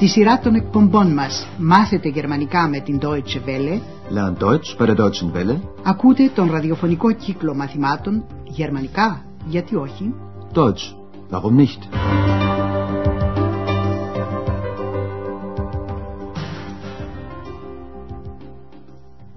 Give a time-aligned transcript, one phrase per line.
[0.00, 4.94] Στη σειρά των εκπομπών μας «Μάθετε γερμανικά με την Deutsche Welle» Lern Deutsch bei der
[4.94, 5.60] Deutschen Welle.
[5.82, 10.14] ακούτε τον ραδιοφωνικό κύκλο μαθημάτων «Γερμανικά, γιατί όχι»
[10.54, 10.94] Deutsch.
[11.30, 11.78] Warum nicht?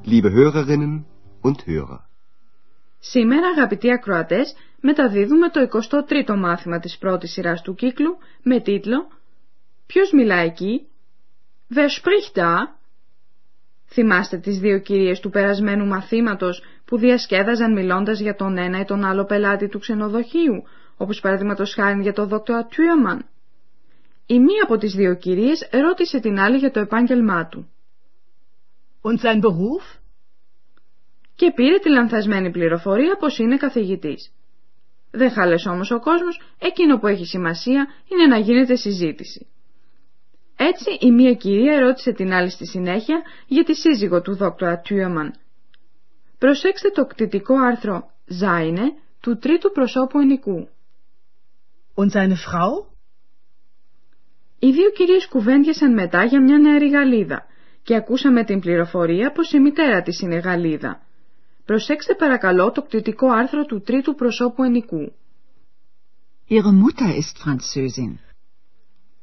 [0.05, 1.04] Liebe Hörerinnen
[1.41, 2.00] und Hörer.
[3.00, 9.07] Σήμερα, αγαπητοί ακροατές, μεταδίδουμε το 23ο μάθημα της πρώτης σειράς του κύκλου με τίτλο
[9.93, 10.88] «Ποιος μιλά εκεί»
[11.75, 12.56] «Wer spricht da»
[13.86, 19.04] Θυμάστε τις δύο κυρίες του περασμένου μαθήματος που διασκέδαζαν μιλώντας για τον ένα ή τον
[19.04, 20.64] άλλο πελάτη του ξενοδοχείου,
[20.98, 23.25] όπως παραδείγματος χάρη για τον δόκτωρα Τουιαμαν.
[24.25, 27.71] Η μία από τις δύο κυρίες ρώτησε την άλλη για το επάγγελμά του
[29.01, 30.00] Und sein Beruf?
[31.36, 34.34] και πήρε τη λανθασμένη πληροφορία πως είναι καθηγητής.
[35.12, 39.48] Δεν χάλεσε όμως ο κόσμος, εκείνο που έχει σημασία είναι να γίνεται συζήτηση.
[40.56, 45.34] Έτσι η μία κυρία ρώτησε την άλλη στη συνέχεια για τη σύζυγο του δόκτωρα Τιούεμαν.
[46.38, 50.68] Προσέξτε το κτητικό άρθρο «Ζάινε» του τρίτου προσώπου ενικού.
[51.95, 52.86] Und seine Frau?
[54.60, 57.45] Οι δύο κυρίες κουβέντιασαν μετά για μια νεαρή Γαλλίδα
[57.84, 61.02] και ακούσαμε την πληροφορία πως η μητέρα της είναι Γαλλίδα.
[61.66, 65.14] Προσέξτε παρακαλώ το κτητικό άρθρο του τρίτου προσώπου ενικού.
[66.50, 68.33] Ihre Mutter ist Französin.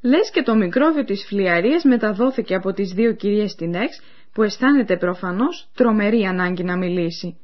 [0.01, 4.01] Λες και το μικρόβιο της φλιαρίας μεταδόθηκε από τις δύο κυρίες στην Εξ
[4.33, 7.37] που αισθάνεται προφανώς τρομερή ανάγκη να μιλήσει.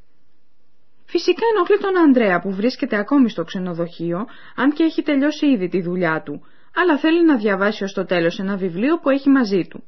[1.05, 5.81] Φυσικά ενοχλεί τον Ανδρέα που βρίσκεται ακόμη στο ξενοδοχείο, αν και έχει τελειώσει ήδη τη
[5.81, 9.83] δουλειά του, αλλά θέλει να διαβάσει ως το τέλος ένα βιβλίο που έχει μαζί του.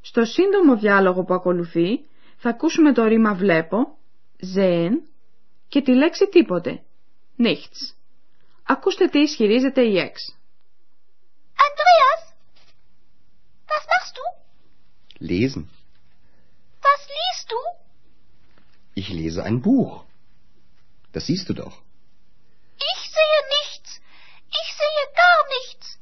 [0.00, 2.00] Στο σύντομο διάλογο που ακολουθεί
[2.36, 3.98] θα ακούσουμε το ρήμα βλέπω,
[4.56, 4.92] sehen
[5.68, 6.82] και τη λέξη τίποτε,
[7.38, 7.94] nichts.
[8.66, 10.37] Ακούστε τι ισχυρίζεται η Εξ.
[11.67, 12.21] Andreas,
[13.67, 14.23] was machst du?
[15.31, 15.69] Lesen.
[16.81, 17.59] Was liest du?
[18.95, 20.05] Ich lese ein Buch.
[21.13, 21.75] Das siehst du doch.
[22.91, 24.01] Ich sehe nichts.
[24.61, 25.99] Ich sehe gar nichts.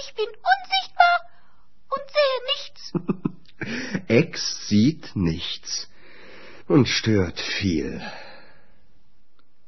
[0.00, 1.16] Ich bin unsichtbar
[1.94, 2.82] und sehe nichts.
[4.08, 5.88] Ex sieht nichts
[6.68, 8.00] und stört viel.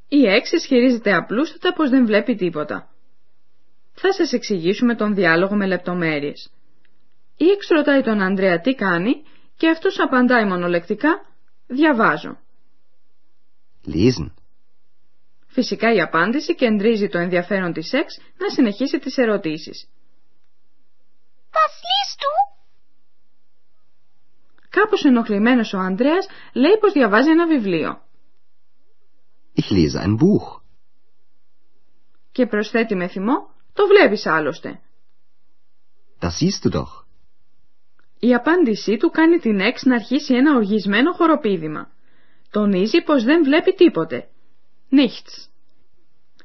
[0.08, 2.90] Η Εξ ισχυρίζεται απλούστατα πως δεν βλέπει τίποτα.
[4.05, 6.51] Θα σας εξηγήσουμε τον διάλογο με λεπτομέρειες.
[7.37, 9.23] Η Εξ ρωτάει τον Ανδρέα τι κάνει
[9.57, 11.25] και αυτός απαντάει μονολεκτικά
[11.67, 12.37] «Διαβάζω».
[13.87, 14.31] Lesen.
[15.47, 19.89] Φυσικά η απάντηση κεντρίζει το ενδιαφέρον της Εξ να συνεχίσει τις ερωτήσεις.
[21.51, 22.55] Was liest du?
[24.69, 28.01] Κάπως ενοχλημένος ο Ανδρέας λέει πως διαβάζει ένα βιβλίο
[29.55, 30.61] Ich lese ein Buch.
[32.31, 34.79] και προσθέτει με θυμό «Το βλέπεις άλλωστε».
[36.19, 37.03] Das siehst du doch.
[38.19, 41.91] Η απάντησή του κάνει την Εξ να αρχίσει ένα οργισμένο χοροπήδημα.
[42.51, 44.27] Τονίζει πως δεν βλέπει τίποτε.
[44.91, 45.47] Nichts.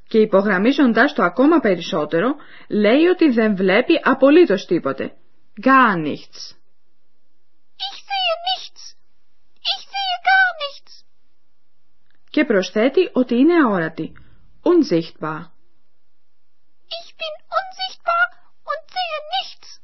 [0.08, 2.36] Και υπογραμμίζοντας το ακόμα περισσότερο,
[2.68, 5.16] λέει ότι δεν βλέπει απολύτως τίποτε.
[5.62, 6.40] Gar nichts.
[7.86, 8.82] Ich sehe nichts.
[9.72, 11.04] Ich sehe gar nichts.
[12.30, 14.12] Και προσθέτει ότι είναι αόρατη.
[14.62, 15.40] Unsichtbar.
[17.18, 18.24] Ich bin unsichtbar
[18.70, 19.80] und sehe nichts.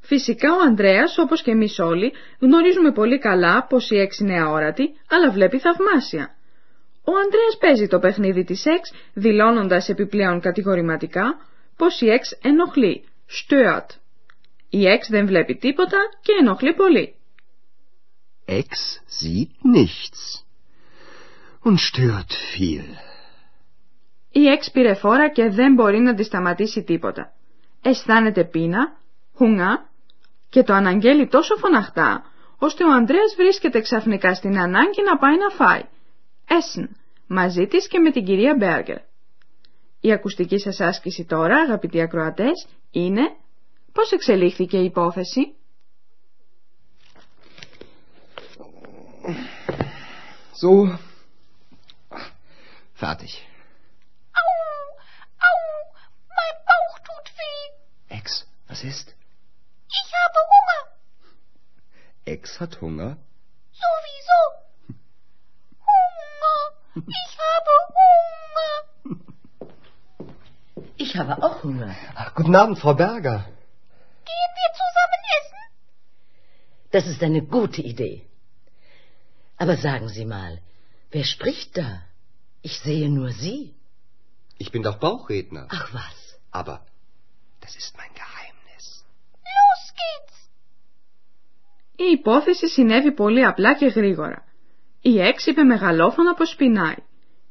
[0.00, 4.88] Φυσικά ο Ανδρέας, όπως και εμείς όλοι, γνωρίζουμε πολύ καλά πως η Εξ είναι αόρατη,
[5.08, 6.34] αλλά βλέπει θαυμάσια.
[7.04, 11.46] Ο Ανδρέας παίζει το παιχνίδι της Εξ, δηλώνοντας επιπλέον κατηγορηματικά
[11.76, 13.86] πως η Εξ ενοχλεί, stört.
[14.68, 17.14] Η Εξ δεν βλέπει τίποτα και ενοχλεί πολύ.
[18.46, 18.70] Ex
[19.18, 20.44] sieht nichts
[21.62, 23.09] und stört viel.
[24.32, 27.32] Η Εξ πήρε φόρα και δεν μπορεί να τη σταματήσει τίποτα.
[27.82, 28.96] Αισθάνεται πείνα,
[29.34, 29.88] χουνά
[30.48, 32.24] και το αναγγέλει τόσο φωναχτά,
[32.58, 35.82] ώστε ο Ανδρέας βρίσκεται ξαφνικά στην ανάγκη να πάει να φάει.
[36.48, 36.96] Έσν,
[37.26, 38.98] μαζί της και με την κυρία Μπέργκερ.
[40.00, 43.22] Η ακουστική σας άσκηση τώρα, αγαπητοί ακροατές, είναι
[43.92, 45.54] πώς εξελίχθηκε η υπόθεση.
[50.62, 50.98] So.
[53.00, 53.49] Fertig.
[58.70, 59.14] Was ist?
[59.88, 60.80] Ich habe Hunger.
[62.24, 63.16] Ex hat Hunger.
[63.72, 64.40] Sowieso.
[65.90, 66.58] Hunger.
[67.18, 68.76] Ich habe Hunger.
[70.96, 71.94] Ich habe auch Hunger.
[72.14, 73.38] Ach, guten Abend, Frau Berger.
[74.30, 75.60] Gehen wir zusammen essen?
[76.92, 78.26] Das ist eine gute Idee.
[79.56, 80.60] Aber sagen Sie mal,
[81.10, 82.02] wer spricht da?
[82.62, 83.74] Ich sehe nur Sie.
[84.58, 85.66] Ich bin doch Bauchredner.
[85.70, 86.38] Ach was.
[86.50, 86.86] Aber
[87.60, 88.29] Das ist mein Geheimnis.
[90.00, 90.50] Los geht's!
[91.96, 94.44] Η υπόθεση συνέβη πολύ απλά και γρήγορα.
[95.02, 96.96] Η Εξ είπε μεγαλόφωνα πως πεινάει.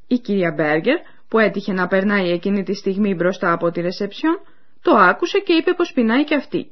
[0.07, 0.97] Η κυρία Μπέργκερ,
[1.27, 4.39] που έτυχε να περνάει εκείνη τη στιγμή μπροστά από τη ρεσεψιόν,
[4.81, 6.71] το άκουσε και είπε πως πεινάει και αυτή.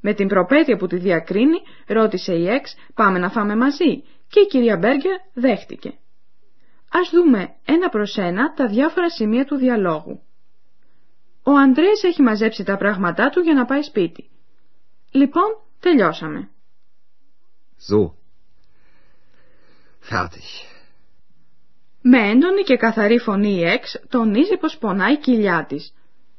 [0.00, 4.46] Με την προπέτεια που τη διακρίνει, ρώτησε η Εξ «Πάμε να φάμε μαζί» και η
[4.46, 5.92] κυρία Μπέργκερ δέχτηκε.
[6.92, 10.22] Ας δούμε ένα προς ένα τα διάφορα σημεία του διαλόγου.
[11.42, 14.28] Ο Αντρέας έχει μαζέψει τα πράγματά του για να πάει σπίτι.
[15.14, 16.50] Λοιπόν, τελειώσαμε.
[17.88, 18.10] So.
[20.10, 20.48] Fertig.
[22.00, 25.94] Με έντονη και καθαρή φωνή η Εξ τονίζει πως πονάει η κοιλιά της.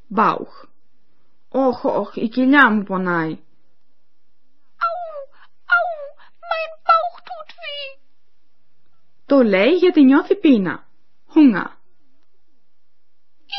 [0.08, 0.66] Μπάουχ.
[1.50, 3.40] Όχ, όχ, η κοιλιά μου πονάει.
[4.88, 4.98] Au,
[5.78, 5.88] au,
[6.50, 8.00] mein Bauch tut weh.
[9.26, 10.88] Το λέει γιατί νιώθει πείνα.
[11.28, 11.78] Χουνγα.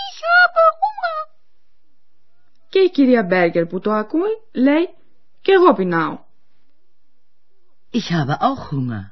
[0.01, 1.37] Ich habe Hunger.
[2.69, 4.89] Και η κυρία Μπέργκερ που το ακούει λέει
[5.47, 6.19] «Κι εγώ πεινάω».
[7.91, 9.05] Ich habe auch Hunger.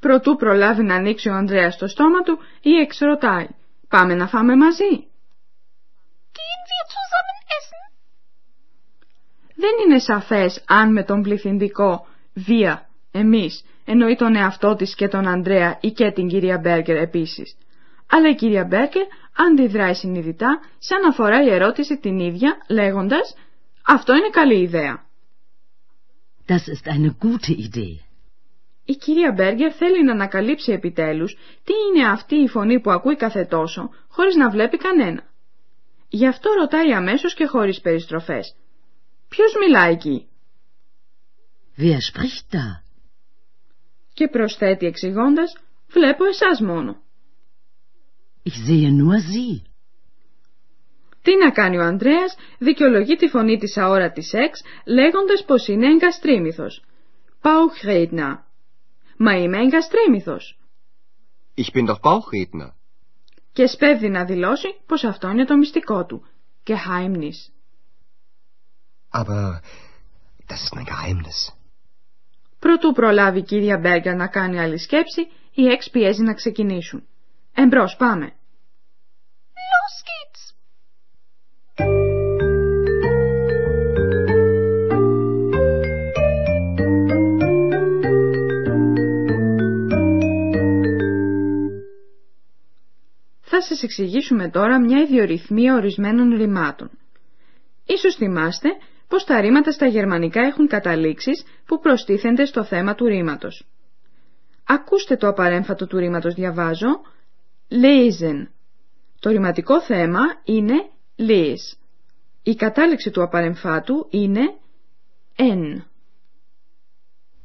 [0.00, 3.46] Προτού προλάβει να ανοίξει ο Ανδρέας το στόμα του, η Εξ ρωτάει
[3.88, 4.92] «Πάμε να φάμε μαζί».
[6.36, 7.92] Gehen wir zusammen essen?
[9.54, 15.26] Δεν είναι σαφές αν με τον πληθυντικό «βία» εμείς εννοεί τον εαυτό της και τον
[15.26, 17.56] Ανδρέα ή και την κυρία Μπέργκερ επίσης.
[18.10, 19.06] Αλλά η κυρία Μπέργκερ
[19.36, 23.36] αντιδράει συνειδητά σαν να αφορά η ερώτηση την ίδια λέγοντας
[23.86, 25.03] «Αυτό είναι καλή ιδέα».
[26.46, 27.98] Das ist eine gute Idee.
[28.84, 33.44] Η κυρία Μπέργκερ θέλει να ανακαλύψει επιτέλους τι είναι αυτή η φωνή που ακούει κάθε
[33.44, 35.22] τόσο, χωρίς να βλέπει κανένα.
[36.08, 38.56] Γι' αυτό ρωτάει αμέσως και χωρίς περιστροφές.
[39.28, 40.28] Ποιος μιλάει εκεί;
[41.78, 42.82] Wer spricht da?
[44.14, 45.56] Και προσθέτει εξηγώντας,
[45.88, 47.02] βλέπω εσάς μόνο.
[48.42, 49.73] Ich sehe nur Sie.
[51.24, 56.84] Τι να κάνει ο Ανδρέας, δικαιολογεί τη φωνή της αόρατης σεξ, λέγοντας πως είναι εγκαστρίμηθος.
[57.42, 58.34] Bauchredner.
[59.16, 60.58] Μα είμαι εγκαστρίμηθος.
[61.56, 62.70] Ich bin doch Bauchredner.
[63.52, 66.26] Και σπέβδει να δηλώσει πως αυτό είναι το μυστικό του.
[66.66, 67.38] Geheimnis.
[69.10, 69.60] Aber
[70.48, 71.54] das ist mein Geheimnis.
[72.58, 75.20] Προτού προλάβει η κυρία Μπέργκερ να κάνει άλλη σκέψη,
[75.54, 77.06] οι έξ πιέζει να ξεκινήσουν.
[77.54, 78.26] Εμπρός πάμε.
[79.70, 80.54] Los geht's.
[93.84, 96.90] Εξηγήσουμε τώρα μια ιδιορυθμία ορισμένων ρημάτων.
[97.86, 98.68] Ίσως θυμάστε
[99.08, 103.66] πως τα ρήματα στα γερμανικά έχουν καταλήξεις που προστίθενται στο θέμα του ρήματος.
[104.64, 107.00] Ακούστε το απαρέμφατο του ρήματος διαβάζω
[107.70, 108.46] lesen.
[109.20, 110.74] Το ρηματικό θέμα είναι
[111.18, 111.78] les.
[112.42, 114.54] Η κατάληξη του απαρεμφάτου είναι
[115.36, 115.82] en.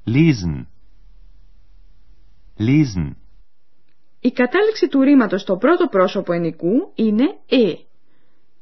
[0.05, 0.65] Lesen.
[2.57, 3.18] Lesen.
[4.19, 7.73] Η κατάληξη του ρήματος στο πρώτο πρόσωπο ενικού είναι ε.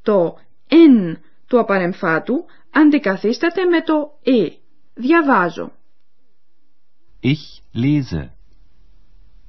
[0.01, 0.37] Το
[0.67, 4.47] εν του απαρεμφάτου αντικαθίσταται με το ε.
[4.93, 5.71] Διαβάζω.
[7.21, 8.21] Ich lese.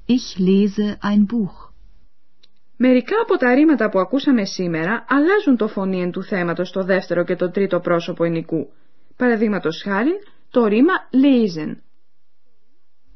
[0.07, 1.69] Ich lese ein Buch.
[2.77, 7.37] Μερικά από τα ρήματα που ακούσαμε σήμερα αλλάζουν το φωνήεν του θέματος στο δεύτερο και
[7.37, 8.73] το τρίτο πρόσωπο ενικού.
[9.17, 10.13] Παραδείγματος χάρη
[10.51, 11.77] το ρήμα lesen.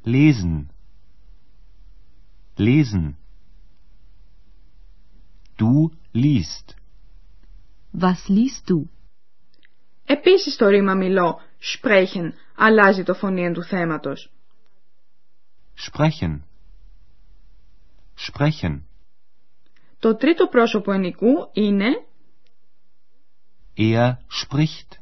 [0.07, 0.67] Lesen.
[2.57, 3.17] Lesen.
[5.59, 6.75] Du liest.
[7.93, 8.89] Was liest du?
[10.05, 14.33] Επίσης το ρήμα μιλώ sprechen αλλάζει το φωνήεν του θέματος.
[15.87, 16.41] Sprechen.
[18.17, 18.83] Sprechen.
[19.99, 21.87] Το τρίτο πρόσωπο ενικού είναι
[23.77, 25.01] Er spricht.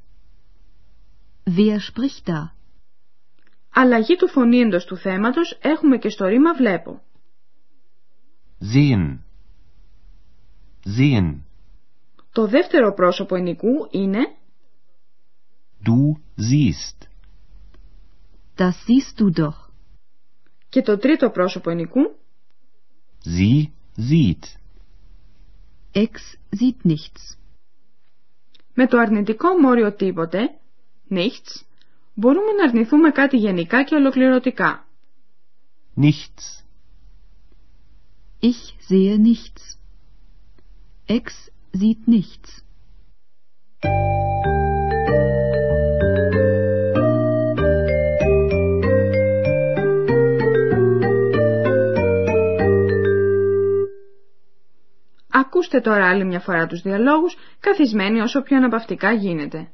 [1.45, 2.52] Wer spricht da?
[3.75, 7.02] αλλαγή του φωνήεντος του θέματος έχουμε και στο ρήμα βλέπω.
[8.60, 9.18] Sehen.
[10.84, 11.34] Sehen.
[12.32, 14.18] Το δεύτερο πρόσωπο ενικού είναι
[15.86, 17.08] Du siehst.
[18.56, 19.70] Das siehst du doch.
[20.68, 22.00] και το τρίτο πρόσωπο ενικού
[23.24, 23.64] Sie
[23.96, 24.44] sieht.
[25.94, 26.10] Ex
[26.56, 27.36] sieht nichts.
[28.74, 30.38] με το αρνητικό μόριο τίποτε,
[31.10, 31.62] nichts,
[32.14, 34.86] μπορούμε να αρνηθούμε κάτι γενικά και ολοκληρωτικά.
[35.96, 36.64] Nichts.
[38.42, 39.78] Ich sehe nichts.
[41.06, 42.64] Ex sieht nichts.
[55.32, 59.73] Ακούστε τώρα άλλη μια φορά τους διαλόγους, καθισμένοι όσο πιο αναπαυτικά γίνεται.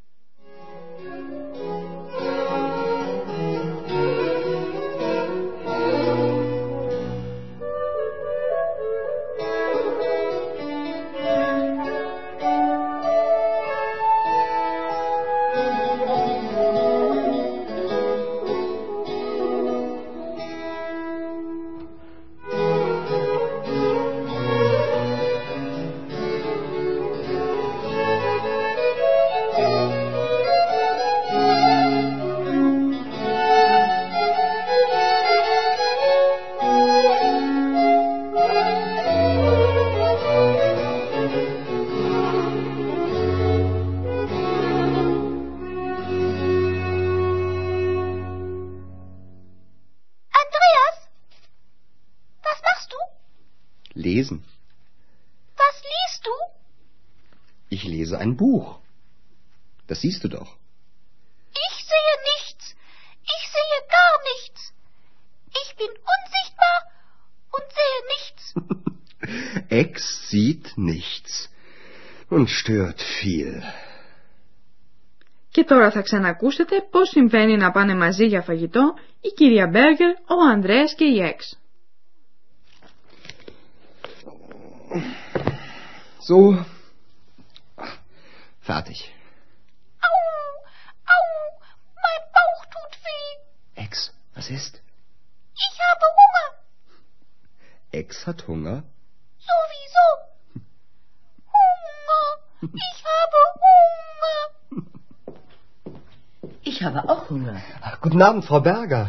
[58.06, 58.80] lese ein Buch.
[59.88, 60.58] Das siehst du doch.
[61.68, 62.76] Ich sehe nichts.
[63.36, 64.74] Ich sehe gar nichts.
[65.62, 66.78] Ich bin unsichtbar
[67.56, 68.44] und sehe nichts.
[69.70, 69.94] Ex
[70.30, 71.50] sieht nichts
[72.30, 73.64] und stört viel.
[75.52, 80.50] Και τώρα θα ξανακούσετε πώς συμβαίνει να πάνε μαζί για φαγητό η κυρία Μπέργκερ, ο
[80.52, 81.56] Ανδρέας και η Εξ.
[86.28, 86.66] So.
[88.67, 89.15] Fertig.
[90.03, 90.15] Au,
[91.15, 91.25] au,
[92.05, 93.83] mein Bauch tut weh.
[93.85, 94.83] Ex, was ist?
[95.55, 96.49] Ich habe Hunger.
[97.93, 98.83] Ex hat Hunger?
[99.39, 100.07] Sowieso.
[101.55, 102.25] Hunger.
[102.75, 104.83] Ich habe Hunger.
[106.63, 107.63] Ich habe auch Hunger.
[107.83, 109.05] Ach, guten Abend, Frau Berger.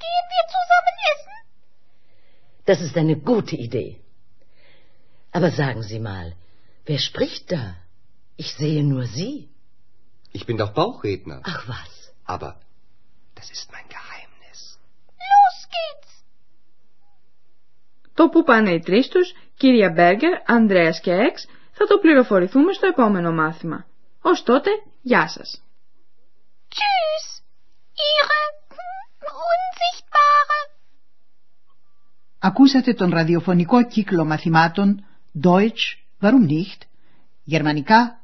[0.00, 1.36] Gehen wir zusammen essen?
[2.64, 4.00] Das ist eine gute Idee.
[5.30, 6.34] Aber sagen Sie mal,
[6.86, 7.76] wer spricht da?
[8.36, 9.48] Ich sehe nur Sie.
[10.32, 11.40] Ich bin doch Bauchredner.
[11.44, 11.92] Ach was.
[12.24, 12.50] Aber
[13.34, 14.78] das ist mein Geheimnis.
[15.32, 16.24] Los geht's.
[18.14, 22.86] Το που πάνε οι τρεις τους, κυρία Μπέργκερ, Ανδρέας και Εξ, θα το πληροφορηθούμε στο
[22.86, 23.86] επόμενο μάθημα.
[24.20, 24.70] Ως τότε,
[25.02, 25.62] γεια σας.
[26.68, 27.42] Tschüss.
[28.08, 28.42] Ihre
[29.20, 30.70] Unsichtbare.
[32.38, 35.06] Ακούσατε τον ραδιοφωνικό κύκλο μαθημάτων
[35.42, 36.82] Deutsch, warum nicht,
[37.44, 38.23] γερμανικά,